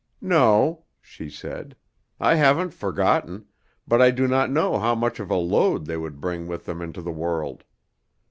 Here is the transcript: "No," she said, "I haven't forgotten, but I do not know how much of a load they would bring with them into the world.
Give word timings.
"No," 0.23 0.85
she 0.99 1.29
said, 1.29 1.75
"I 2.19 2.33
haven't 2.33 2.73
forgotten, 2.73 3.45
but 3.87 4.01
I 4.01 4.09
do 4.09 4.27
not 4.27 4.49
know 4.49 4.79
how 4.79 4.95
much 4.95 5.19
of 5.19 5.29
a 5.29 5.35
load 5.35 5.85
they 5.85 5.95
would 5.97 6.19
bring 6.19 6.47
with 6.47 6.65
them 6.65 6.81
into 6.81 7.03
the 7.03 7.11
world. 7.11 7.63